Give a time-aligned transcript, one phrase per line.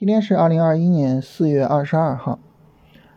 [0.00, 2.38] 今天是二零二一年四月二十二号，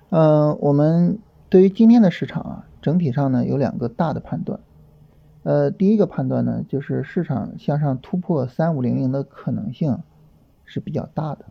[0.10, 1.18] 嗯，我们
[1.48, 4.60] 对于今天的市场啊，整体上呢有两个大的判断，
[5.44, 10.00] 呃，第一个判断呢就是市场向上突破三五零零的可能性
[10.66, 11.46] 是比较大的，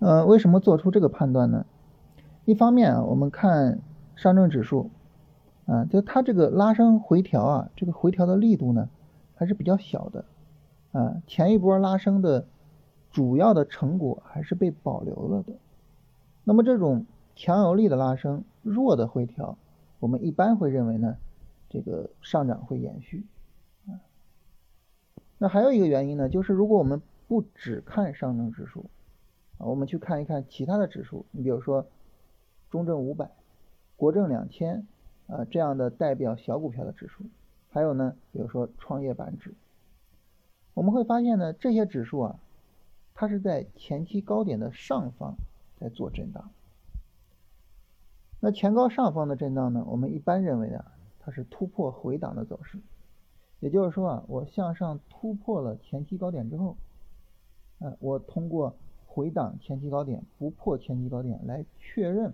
[0.00, 1.64] 呃，为什么做出这个判断呢？
[2.44, 3.80] 一方面啊，我们看
[4.14, 4.90] 上证指数，
[5.64, 8.90] 啊，就它这个拉升回调啊，这个回调的力度呢
[9.34, 10.26] 还是比较小的，
[10.92, 12.44] 啊，前一波拉升的。
[13.12, 15.52] 主要的成果还是被保留了的。
[16.44, 17.04] 那么这种
[17.36, 19.58] 强有力的拉升，弱的回调，
[20.00, 21.18] 我们一般会认为呢，
[21.68, 23.24] 这个上涨会延续。
[25.38, 28.86] 那还有一个原因呢，就是如果我们不只看上证指数，
[29.58, 31.86] 啊，我们去看一看其他的指数，你比如说
[32.70, 33.30] 中证五百、
[33.96, 34.86] 国证两千
[35.26, 37.24] 啊这样的代表小股票的指数，
[37.70, 39.54] 还有呢，比如说创业板指，
[40.74, 42.38] 我们会发现呢，这些指数啊。
[43.14, 45.34] 它是在前期高点的上方
[45.78, 46.50] 在做震荡，
[48.40, 49.84] 那前高上方的震荡呢？
[49.86, 52.78] 我们一般认为啊，它是突破回档的走势，
[53.60, 56.76] 也就是说啊，我向上突破了前期高点之后，
[57.78, 58.74] 呃，我通过
[59.06, 62.32] 回档前期高点不破前期高点来确认，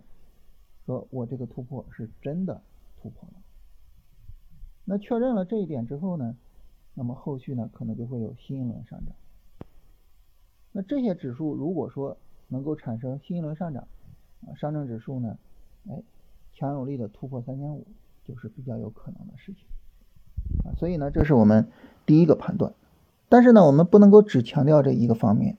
[0.86, 2.62] 说我这个突破是真的
[3.02, 3.34] 突破了。
[4.84, 6.34] 那确认了这一点之后呢，
[6.94, 9.14] 那么后续呢可能就会有新一轮上涨。
[10.72, 12.16] 那这些指数如果说
[12.48, 13.88] 能够产生新一轮上涨，
[14.46, 15.36] 啊，上证指数呢，
[15.88, 16.02] 哎，
[16.54, 17.86] 强有力的突破三千五，
[18.24, 19.64] 就是比较有可能的事情，
[20.64, 21.68] 啊，所以呢，这是我们
[22.06, 22.72] 第一个判断。
[23.28, 25.56] 但是呢，我们不能够只强调这一个方面，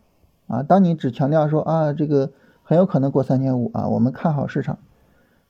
[0.48, 2.32] 啊，当你只强调说啊，这个
[2.64, 4.80] 很有可能过三千五啊，我们看好市场，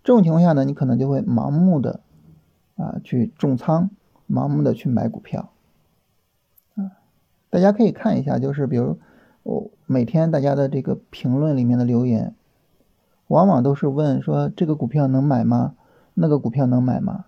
[0.03, 1.99] 这种情况下呢，你可能就会盲目的
[2.75, 3.89] 啊去重仓，
[4.27, 5.51] 盲目的去买股票，
[6.75, 6.91] 啊，
[7.49, 8.97] 大家可以看一下，就是比如。
[9.49, 12.35] 我每天大家的这个评论里面的留言，
[13.27, 15.73] 往往都是问说这个股票能买吗？
[16.13, 17.25] 那个股票能买吗？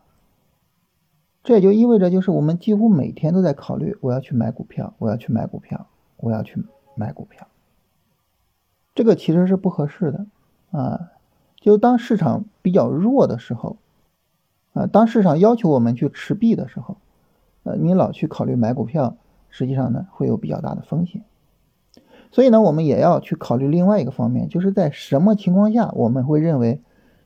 [1.44, 5.88] 这也就意味着就是我们几乎每天都在考虑我要去买股票，我要去买股票，
[6.18, 7.48] 我要去买股票。
[8.94, 10.28] 这个其实是不合适的
[10.70, 11.09] 啊！
[11.59, 13.78] 就当市场比较弱的时候，
[14.74, 16.98] 啊，当市场要求我们去持币的时候，
[17.64, 19.16] 呃，你老去考虑买股票，
[19.50, 21.24] 实际上呢会有比较大的风险。
[22.31, 26.81] 所以呢，我们也要去考虑另外一个方面，就是在什么情况下我们会认为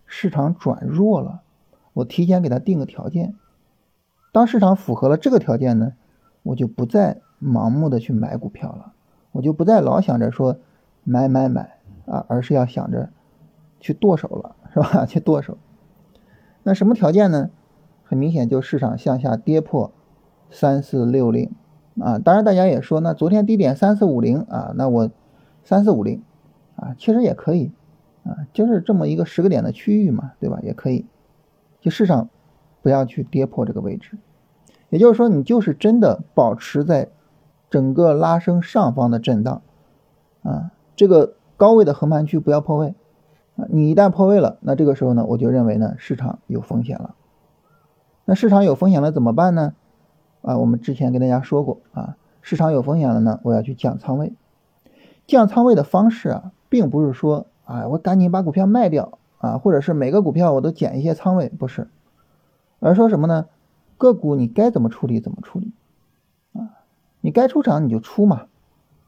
[0.05, 1.41] 市场转弱了，
[1.93, 3.35] 我提前给它定个条件。
[4.31, 5.93] 当市场符合了这个条件呢，
[6.43, 8.93] 我就不再盲目的去买股票了，
[9.31, 10.57] 我就不再老想着说
[11.03, 11.77] 买买买
[12.07, 13.09] 啊，而是要想着
[13.79, 15.05] 去剁手了， 是吧？
[15.05, 15.57] 去剁手。
[16.63, 17.51] 那什么条件呢？
[18.03, 19.91] 很明显，就市场向下跌破
[20.49, 21.51] 三四六零。
[21.99, 25.09] 啊，当然大家也说，那昨天低点三四五零啊，那我
[25.63, 26.21] 三四五零
[26.75, 27.71] 啊，其实也可以
[28.23, 30.59] 啊，就是这么一个十个点的区域嘛，对吧？
[30.61, 31.05] 也可以，
[31.79, 32.29] 就市场
[32.81, 34.17] 不要去跌破这个位置，
[34.89, 37.09] 也就是说，你就是真的保持在
[37.69, 39.61] 整个拉升上方的震荡
[40.43, 42.93] 啊，这个高位的横盘区不要破位
[43.55, 47.15] 啊，你一旦破位了，那这个时候呢，我就认为呢，市场有风险了。
[48.25, 49.73] 那市场有风险了怎么办呢？
[50.45, 54.31] 啊，我们之前跟大家说过啊，市场有风险了呢，我要去降仓位。
[55.25, 61.87] 降仓位的方式啊，并不是说啊，我赶紧把股票卖掉啊，或者是每个股票我都减一些仓位，不是，
[62.79, 63.47] 而说什么呢？
[63.97, 65.71] 个股你该怎么处理怎么处理
[66.53, 66.77] 啊，
[67.21, 68.43] 你该出场你就出嘛，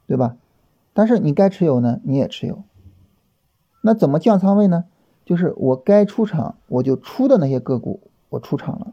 [0.08, 0.34] 对吧？
[0.92, 2.64] 但是你该持有呢，你也持有。
[3.80, 4.86] 那怎么降仓位呢？
[5.24, 8.00] 就是我该出场我就出的那些个股，
[8.30, 8.92] 我出场了。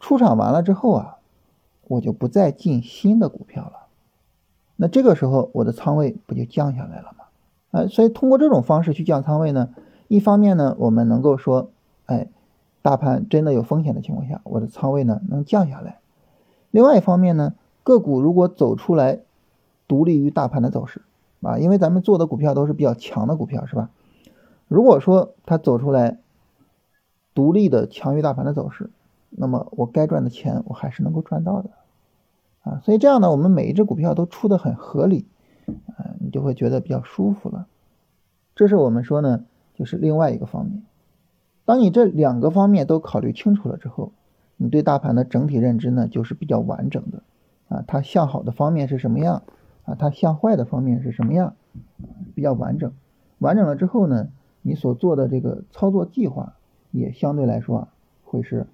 [0.00, 1.18] 出场完了之后啊。
[1.88, 3.86] 我就不再进新的股票了，
[4.76, 7.24] 那这个时候我的仓位不就降下来了吗？
[7.70, 9.70] 啊，所以通过这种方式去降仓位呢，
[10.08, 11.70] 一方面呢，我们能够说，
[12.06, 12.28] 哎，
[12.82, 15.98] 大盘真的有风险的情况下，我的仓位呢能降下来；
[16.70, 19.20] 另外一方面呢，个股如果走出来
[19.88, 21.02] 独立于大盘的走势
[21.42, 23.90] 啊，因为咱们做的股票都是比较强的股票，是吧？
[24.68, 26.18] 如果说它走出来
[27.34, 28.90] 独立的强于大盘的走势，
[29.36, 31.70] 那么我该赚的钱我还是能够赚到的，
[32.62, 35.26] 啊，所以这样呢，我们每一只股票都出的很合理，
[35.96, 37.66] 啊，你就会觉得比较舒服了。
[38.54, 39.44] 这是我们说呢，
[39.74, 40.84] 就是另外一个方面。
[41.64, 44.12] 当你这两个方面都考虑清楚了之后，
[44.56, 47.22] 你对大盘的整体认知呢，就是比较完整的，
[47.68, 49.42] 啊，它向好的方面是什么样，
[49.84, 51.56] 啊，它向坏的方面是什么样，
[52.36, 52.92] 比较完整。
[53.38, 54.28] 完整了之后呢，
[54.62, 56.54] 你所做的这个操作计划
[56.92, 57.88] 也相对来说啊，
[58.22, 58.66] 会是。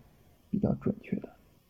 [0.51, 1.29] 比较准确的，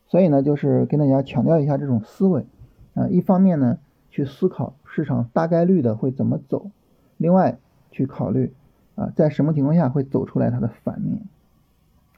[0.09, 2.47] 所以呢，就是跟大家强调一下这种思维，
[2.94, 3.79] 啊，一方面呢
[4.11, 6.71] 去思考市场大概率的会怎么走，
[7.17, 7.59] 另外
[7.91, 8.53] 去考虑
[8.94, 11.23] 啊，在什么情况下会走出来它的反面。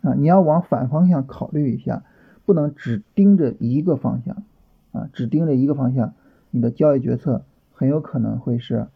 [0.02, 2.02] 啊，你要往反方向考虑一下，
[2.44, 4.42] 不能只盯着一个方向。
[4.92, 6.12] 啊，只盯着一个方向，
[6.50, 8.88] 你的交易决策很有可能会是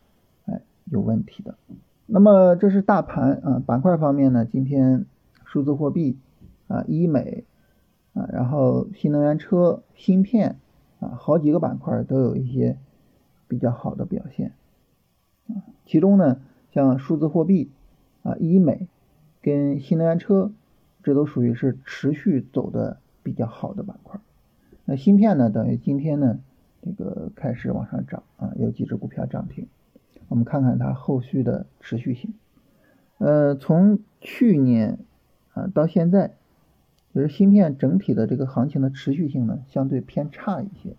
[0.44, 1.54] 哎有问题的。
[2.04, 5.06] 那么这是大盘啊，板块方面呢，今天
[5.46, 6.18] 数字货币
[6.68, 7.44] 啊，医美
[8.16, 10.56] 啊，然后新能源车、芯片
[10.98, 12.78] 啊，好几个板块都有一些
[13.46, 14.52] 比较好的表现
[15.48, 15.62] 啊。
[15.84, 16.40] 其中呢，
[16.72, 17.70] 像数字货币
[18.22, 18.88] 啊、医美
[19.42, 20.50] 跟新能源车，
[21.02, 24.18] 这都属于是持续走的比较好的板块。
[24.86, 26.38] 那芯片呢，等于今天呢，
[26.80, 29.68] 这个开始往上涨啊，有几只股票涨停。
[30.28, 32.34] 我们看看它后续的持续性，
[33.18, 34.98] 呃，从去年
[35.52, 36.32] 啊到现在，
[37.16, 40.96] 就是芯片整体的这个行情的持续性呢，相对偏差一些，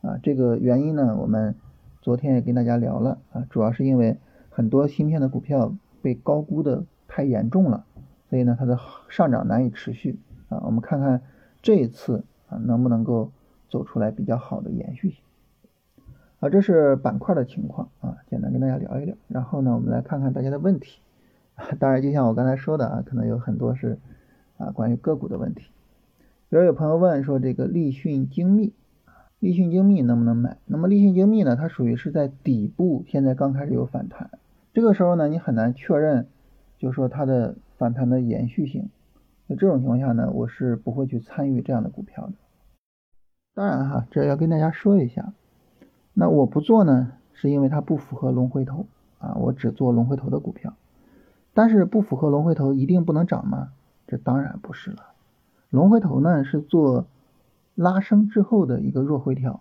[0.00, 1.54] 啊，这个原因呢，我们
[2.02, 4.18] 昨天也跟大家聊了啊，主要是因为
[4.50, 5.72] 很多芯片的股票
[6.02, 7.84] 被高估的太严重了，
[8.28, 8.76] 所以呢，它的
[9.08, 10.18] 上涨难以持续
[10.48, 11.22] 啊，我们看看
[11.62, 13.30] 这一次啊能不能够
[13.68, 15.20] 走出来比较好的延续性。
[16.40, 19.14] 啊，这是板块的情况啊，简单跟大家聊一聊。
[19.28, 20.98] 然后呢，我们来看看大家的问题。
[21.78, 24.00] 当然，就像我刚才说的啊，可能有很多是
[24.64, 25.64] 啊关于个股的问题。
[26.48, 28.72] 比如有朋友问说，这个立讯精密，
[29.40, 30.56] 立讯精密能不能买？
[30.66, 34.30] 那么立讯精密呢，它属于是在底部，现在刚开始有反弹。
[34.72, 36.26] 这个时候呢，你很难确认，
[36.78, 38.88] 就是说它的反弹的延续性。
[39.46, 42.32] 那这种情况下呢，我是不会去参与这样的股票的。
[43.54, 45.32] 当然哈，这要跟大家说一下。
[46.12, 48.86] 那我不做呢，是因为它不符合龙回头
[49.18, 50.74] 啊，我只做龙回头的股票。
[51.52, 53.70] 但是不符合龙回头一定不能涨吗？
[54.14, 54.98] 这当然不是了。
[55.70, 57.06] 龙回头呢是做
[57.74, 59.60] 拉升之后的一个弱回调。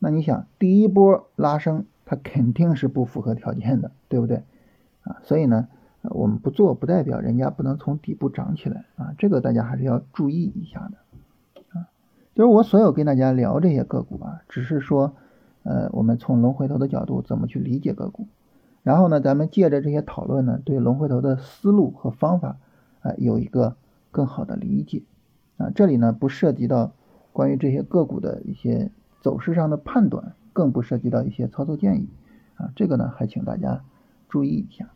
[0.00, 4.42] 那你想，第一波拉升它肯定是不符合条件的，对不对？
[5.02, 5.68] 啊，所以呢，
[6.02, 11.86] 我们不做不代表人家不能从底部涨起来啊，这个大家还是要注意一下的啊。
[12.34, 15.14] 就是我所有跟大家聊这些个股啊，只是说。
[15.64, 18.26] 呃，我们从龙回头的角度怎么去理解个股？
[18.82, 22.56] 然后呢，咱们借着这些讨论呢，对龙回头的思路和方法
[23.00, 23.76] 啊，有一个
[24.10, 25.02] 更好的理解
[25.56, 25.70] 啊。
[25.74, 26.92] 这里呢，不涉及到
[27.32, 28.90] 关于这些个股的一些
[29.20, 32.08] 走势上的判断，更不涉及到一些操作建议
[32.56, 32.70] 啊。
[32.76, 33.82] 这个呢，还请大家
[34.28, 34.90] 注意一下。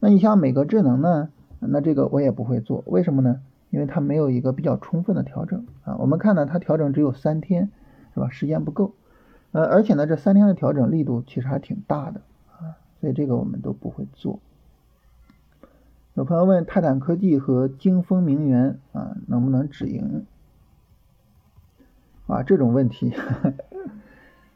[0.00, 1.30] 那你像美格智能呢？
[1.58, 3.40] 那这个我也不会做，为什么呢？
[3.70, 5.96] 因为它没有一个比较充分的调整啊。
[5.96, 7.70] 我们看呢，它调整只有三天，
[8.14, 8.28] 是吧？
[8.28, 8.94] 时间不够。
[9.52, 12.20] 呃，而且呢，这三天的调整力度其实还挺大的
[12.52, 14.38] 啊，所以这个我们都不会做。
[16.16, 20.24] 有朋友问泰坦科技和金风明源啊能不能止盈
[22.26, 22.42] 啊？
[22.42, 23.12] 这种问题，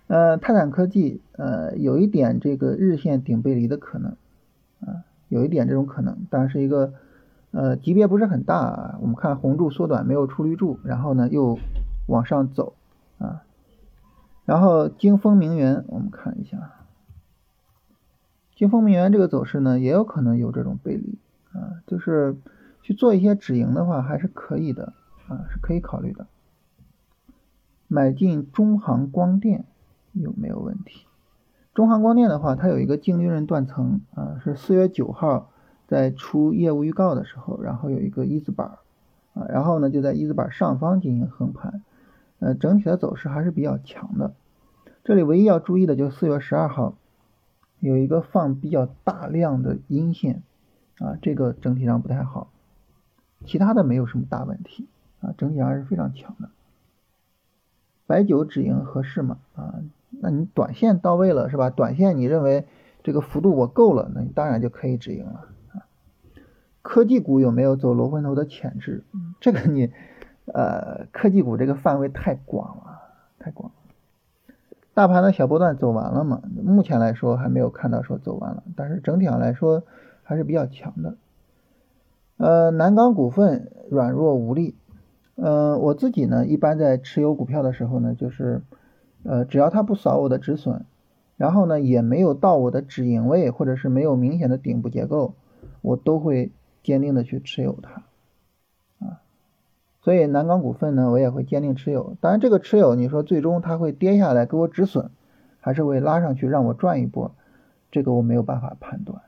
[0.07, 4.17] 呃，泰坦科技呃有一点这个日线顶背离的可能
[4.81, 6.95] 啊，有一点这种可能，但是一个
[7.51, 11.59] 呃级别不是很大啊，我们看红柱缩短没有出绿柱，然后呢又
[12.07, 12.73] 往上走
[13.19, 13.43] 啊。
[14.47, 16.73] 然后金风明源，我们看一下，
[18.57, 21.19] 金风明源这个走势呢，也有可能有这种背离
[21.53, 22.37] 啊，就是
[22.83, 24.93] 去做一些止盈的话，还是可以的
[25.29, 26.27] 啊，是可以考虑的。
[27.89, 29.65] 买进中航光电
[30.13, 31.07] 有没有问题？
[31.75, 35.51] 中航光电的话，它有一个净利润断层啊，是四月九号
[35.87, 38.79] 在出业务预告的时候，然后有一个一字板
[39.35, 41.83] 啊，然后呢就在一字板上方进行横盘，
[42.39, 44.35] 呃，整体的走势还是比较强的。
[45.03, 46.95] 这里唯一要注意的就是四月十二号
[47.79, 50.43] 有一个放比较大量的阴线
[51.01, 52.53] 啊，这个整体上不太好，
[53.45, 54.87] 其他的没有什么大问题
[55.21, 56.51] 啊，整体上是非常强的。
[58.07, 59.39] 白酒止盈合适吗？
[59.57, 59.81] 啊，
[60.21, 61.71] 那你短线到位了是吧？
[61.71, 62.67] 短线你认为
[63.03, 65.87] 这个幅度我够了，那你当然就可以止盈了啊。
[66.83, 69.05] 科技股有没有走龙回头的潜质？
[69.41, 69.93] 这个你
[70.53, 73.01] 呃，科技股这个范围太广了，
[73.39, 74.55] 太广了。
[74.93, 76.43] 大盘的小波段走完了嘛？
[76.65, 79.85] 目前来说还没有看到说走完了，但是整体上来说
[80.31, 81.17] 还是比较强的。
[82.37, 84.77] 呃，南钢股份软弱无力。
[85.35, 88.63] 嗯，我自己呢，一般在持有股票的时候呢，就是
[89.25, 90.85] 呃，只要它不扫我的止损，
[91.37, 95.35] 然后呢也没有到我的止盈位，或者是没有明显的顶部结构，
[95.83, 96.53] 我都会
[96.85, 98.05] 坚定的去持有它。
[99.05, 99.21] 啊
[100.01, 102.17] 所以南钢股份呢，我也会坚定持有。
[102.21, 105.11] 当然，这个持有，你说最终它会跌下来给我止损，
[105.59, 107.33] 还是会拉上去让我赚一波，
[107.91, 109.21] 这个我没有办法判断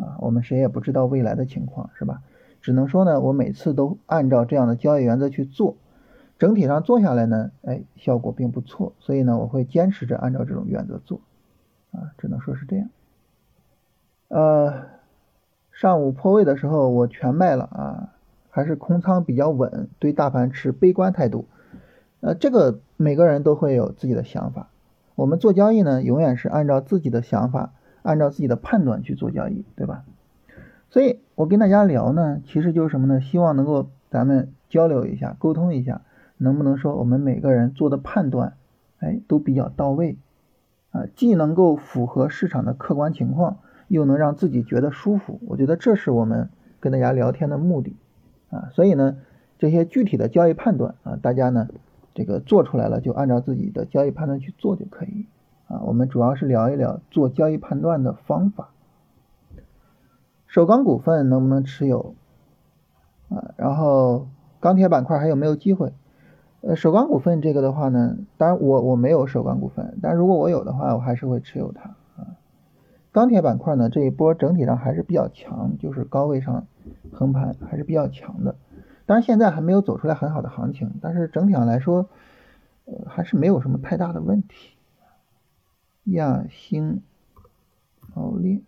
[0.00, 0.16] 啊。
[0.20, 2.22] 我们谁也不知道未来的情况，是吧？
[2.60, 5.76] 只能说呢，我每次都按照这样的交易原则去做，
[6.38, 8.92] 整体上做下来呢，哎，效果并不错。
[8.98, 11.20] 所以呢，我会坚持着按照这种原则做。
[11.92, 12.88] 啊，只能说是这样。
[14.28, 14.84] 呃，
[15.72, 18.12] 上午破位的时候我全卖了啊，
[18.50, 21.46] 还是空仓比较稳，对大盘持悲观态度。
[22.20, 24.68] 呃，这个每个人都会有自己的想法。
[25.14, 30.04] 我们做交易呢，永远是按照自己的想法，按照自己的判断去做交易，对吧？
[30.88, 33.20] 所以我跟大家聊呢，其实就是什么呢？
[33.20, 36.02] 希望能够咱们交流一下，沟通一下，
[36.36, 38.54] 能不能说我们每个人做的判断，
[38.98, 40.16] 哎，都比较到位
[40.90, 45.40] 啊，既能够符合市场的客观情况，又能让自己觉得舒服。
[45.46, 47.96] 我觉得这是我们跟大家聊天的目的
[48.50, 48.70] 啊。
[48.72, 49.16] 所以呢，
[49.58, 51.68] 这些具体的交易判断啊，大家呢。
[52.12, 55.26] 这个做出来了，就按照自己的交易判断去做就可以
[55.70, 55.80] 啊。
[55.84, 58.68] 我们主要是聊一聊做交易判断的方法。
[60.46, 62.14] 首钢股份能不能持有
[63.30, 63.54] 啊？
[63.56, 64.26] 然后
[64.58, 65.94] 钢铁板块还有没有机会？
[66.62, 72.36] 呃，首钢股份这个的话呢，当然我我没有首钢股份，但如果我有的话，我还是会持有它啊。
[73.12, 76.66] 钢铁板块呢，这一波整体上还是比较强，就是高位上
[77.12, 78.56] 横盘还是比较强的。
[79.06, 82.08] 当然现在还没有走出来很好的行情，但是整体上来说，
[82.84, 84.74] 呃，还是没有什么太大的问题。
[86.04, 87.02] 亚星
[88.14, 88.62] 毛链，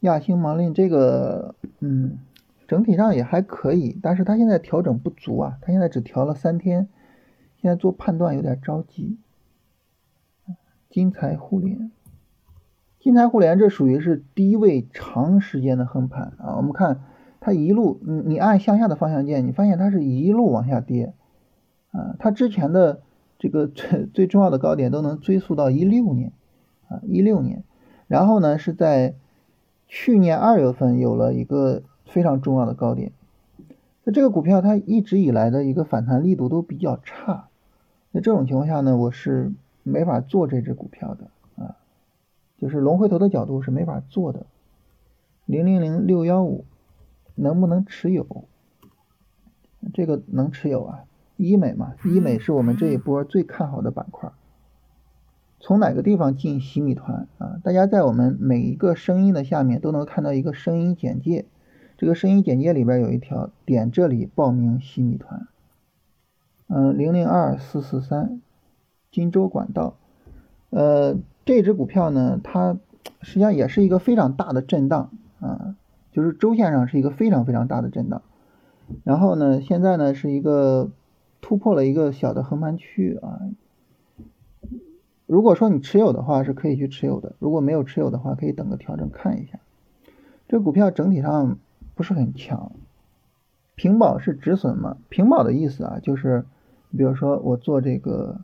[0.00, 2.18] 亚星毛链这个，嗯，
[2.66, 6.88] 整体上也还可以，但是它现在调整不足啊，它现在只调了三天，
[7.56, 9.18] 现在做判断有点着急。
[10.88, 11.90] 金财互联，
[12.98, 17.02] 金财互联这属于是低位长时间的横盘啊，我们看。
[17.42, 21.14] 它一路，你你按向下的方向键，你发现它是一路往下跌，
[21.90, 23.00] 啊，它之前的
[23.40, 26.32] 这个最最重要的高点都能追溯到一六年，
[26.88, 27.64] 啊，一六年，
[28.06, 29.16] 然后呢是在
[29.88, 33.10] 去年二月份有了一个非常重要的高点，
[34.04, 37.48] 那这个股票它一直以来的一个反弹力度都比较差，
[38.12, 39.50] 那这种情况下呢，我是
[39.82, 41.74] 没法做这只股票的，啊，
[42.58, 44.46] 就是龙回头的角度是没法做的，
[45.46, 46.64] 零零零六幺五。
[47.36, 48.26] 能不能持有？
[49.94, 51.04] 这个能持有啊，
[51.40, 54.30] 医美嘛，医美是我们这一波最看好的板块。
[55.58, 57.58] 从哪个地方进洗米团啊？
[57.64, 61.46] 大家在我们每一个声音的下面都能看到一个声音简介，
[61.96, 65.46] 这个声音简介里边有一条，点这里报名洗米团。
[66.68, 68.40] 嗯，零零二四四三，
[69.10, 69.96] 金州管道。
[70.68, 72.78] 呃，这只股票呢，它
[73.22, 75.74] 实际上也是一个非常大的震荡啊。
[76.12, 78.22] 就是周线上是一个非常非常大的震荡，
[79.04, 80.90] 然后呢，现在呢是一个
[81.40, 83.40] 突破了一个小的横盘区啊。
[85.26, 89.60] 如果说你持有的话，是可以去持有的；如果没有持有的话，可以等个调整看一下。
[90.48, 91.58] 这股票整体上
[91.94, 92.72] 不是很强，
[93.76, 94.96] 平保是止损嘛？
[95.08, 96.44] 平保的意思啊，就是
[96.90, 98.40] 比如说我做这个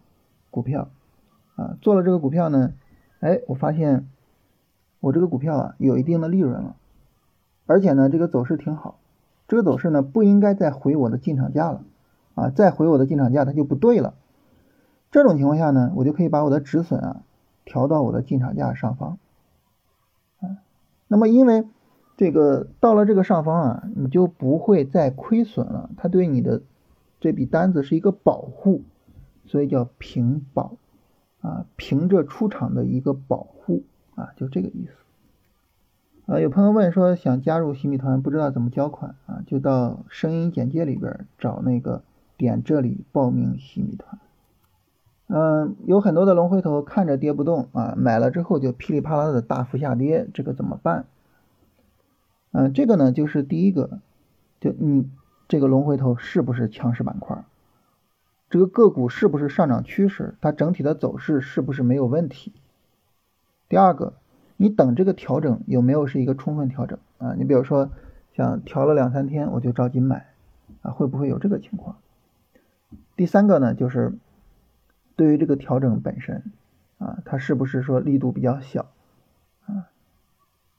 [0.52, 0.88] 股票
[1.56, 2.72] 啊，做了这个股票呢，
[3.18, 4.06] 哎，我发现
[5.00, 6.76] 我这个股票啊有一定的利润了。
[7.66, 9.00] 而且呢，这个走势挺好，
[9.48, 11.82] 这个走势呢不应该再回我的进场价了，
[12.36, 14.14] 啊，再回我的进场价它就不对了。
[15.10, 17.22] 这种情况下呢，我就可以把我的止损啊
[17.64, 19.18] 调到我的进场价上方，
[20.40, 20.62] 啊，
[21.08, 21.66] 那么因为
[22.16, 26.62] 这个到了这个上方啊，你就不会再亏损了，它对你的
[27.18, 28.82] 这笔单子是一个保护，
[29.46, 30.76] 所以叫平保，
[31.40, 33.82] 啊，凭着出场的一个保护
[34.14, 36.32] 啊，就这个意思。
[36.32, 42.02] 啊，有朋友问说想加入洗米团，不知道怎么交款啊，就到声音简介里边找那个
[42.36, 44.18] 点这里报名洗米团。
[45.28, 51.06] 嗯，有很多的龙回头看着跌不动啊，买了之后就噼里啪啦的大幅下跌，这个怎么办？
[52.52, 54.00] 嗯，这个呢就是第一个，
[54.60, 55.08] 就你
[55.48, 57.44] 这个龙回头是不是强势板块？
[58.48, 60.36] 这个个股是不是上涨趋势？
[60.40, 62.52] 它整体的走势是不是没有问题？
[63.68, 64.14] 第二个。
[64.58, 67.34] 你等这个调整有没有是一个充分调整啊？
[67.34, 67.90] 你比如说
[68.32, 70.28] 像调了两三天我就着急买
[70.80, 71.98] 啊，会不会有这个情况？
[73.16, 74.12] 第三个呢，就是
[75.16, 76.42] 对于这个调整本身
[76.98, 78.90] 啊，它是不是说力度比较小
[79.66, 79.88] 啊？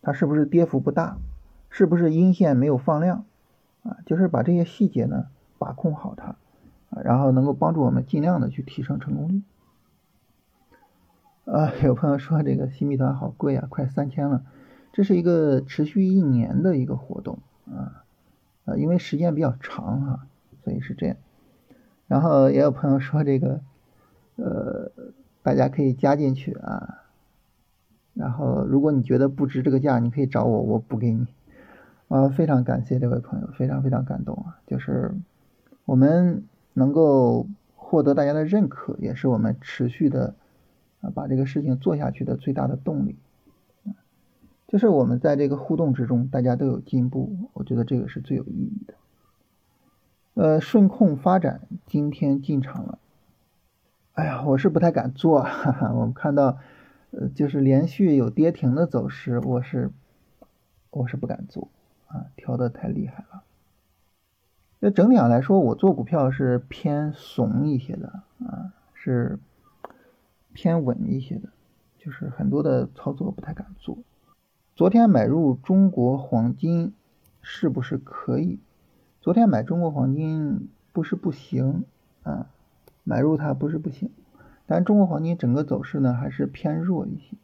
[0.01, 1.17] 它是不是跌幅不大？
[1.69, 3.25] 是不是阴线没有放量
[3.83, 3.97] 啊？
[4.05, 5.27] 就是把这些细节呢
[5.57, 6.35] 把控好它
[6.89, 9.41] 啊，然后能够帮助我们尽量的去提升成功率。
[11.45, 14.43] 啊，有朋友说这个新米团好贵啊，快三千了。
[14.93, 18.03] 这是一个持续一年的一个活动啊，
[18.65, 20.27] 啊，因为时间比较长哈，
[20.63, 21.17] 所以是这样。
[22.07, 23.61] 然后也有朋友说这个，
[24.37, 24.91] 呃，
[25.43, 27.03] 大家可以加进去啊。
[28.13, 31.27] 然后如果你觉得不值这个价，你可以找我，我补给你。
[32.07, 34.59] 啊，非常感谢这位朋友，非常非常感动啊！
[34.65, 35.13] 就是
[35.85, 40.33] 我们能够获得大家的认可，也是我们持续的。
[41.01, 43.17] 啊，把这个事情做下去的最大的动力。
[44.67, 48.95] 就是我们在这个互动之中，大家都有进步，我觉得这个是最有意义的。
[50.37, 52.99] 呃，顺控发展今天进场了，
[54.13, 56.59] 哎呀，我是不太敢做，哈哈，我们看到，
[57.09, 59.89] 呃，就是连续有跌停的走势，我是
[60.91, 61.69] 我是不敢做
[62.05, 63.41] 啊，调的太厉害了。
[64.77, 69.39] 那整体上来说，我做股票是偏怂一些的啊，是
[70.53, 71.49] 偏稳一些的，
[71.97, 73.97] 就是很多的操作不太敢做。
[74.75, 76.93] 昨天买入中国黄金
[77.41, 78.59] 是不是可以？
[79.27, 81.83] 昨天买中国黄金不是不行
[82.23, 82.47] 啊，
[83.03, 84.09] 买入它不是不行，
[84.67, 87.35] 但中国黄金整个走势呢还是偏弱一些。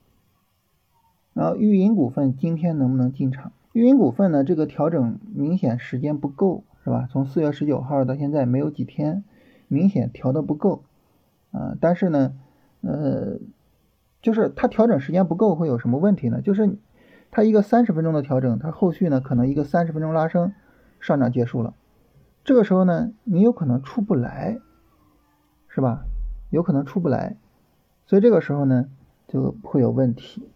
[1.33, 3.51] 然后玉银股份今天能不能进场？
[3.73, 7.09] 玉银股份呢这个调整明显时间不够，是吧？
[7.11, 9.25] 从四月十九号到现在没有几天，
[9.67, 10.85] 明显调的不够
[11.51, 11.75] 啊。
[11.81, 12.33] 但是呢，
[12.79, 13.39] 呃，
[14.21, 16.39] 就是它调整时间不够会有什么问题呢？
[16.41, 16.77] 就是
[17.29, 20.53] 它一个三十分钟的调整，它后续呢可能一个三十分钟拉升。
[21.03, 21.73] 上涨结束了，
[22.45, 24.57] 这个时候呢，你有可能出不来，
[25.67, 26.05] 是吧？
[26.49, 27.35] 有可能出不来，
[28.05, 28.89] 所以这个时候呢，
[29.27, 30.49] 就会有问题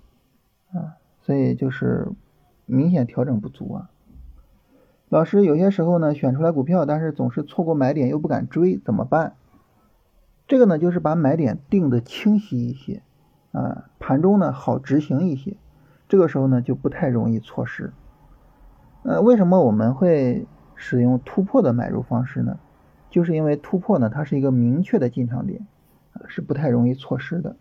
[0.71, 0.95] 啊。
[1.19, 2.07] 所以就是
[2.65, 3.89] 明显调整不足啊。
[5.09, 9.35] 老师有些时候呢，选出来股票，但是总是错过买点，又不敢追，怎么办？
[10.47, 13.03] 这个呢，就是把买点定的清晰一些
[13.51, 15.57] 啊，盘中呢好执行一些，
[16.07, 17.91] 这个时候呢就不太容易错失。
[19.07, 20.45] 呃，为什么我们会
[20.75, 22.59] 使用突破的买入方式呢？
[23.09, 25.65] 就是因为突破呢，它是一个明确的进场点，
[26.27, 27.55] 是不太容易错失的。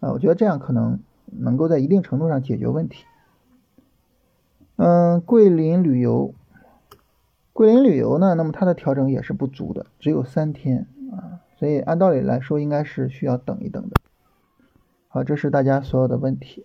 [0.00, 3.04] 啊，我觉得这样可能能够在一定程度上解决问题。
[4.76, 6.32] 嗯，桂林旅游，
[7.52, 13.90] 桂林旅游呢，那么它的调整也是不足的，只有三天啊，所以按道理来说应该是需要等一等的。
[15.08, 16.64] 好，这是大家所有的问题。